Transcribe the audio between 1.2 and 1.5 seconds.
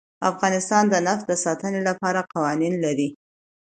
د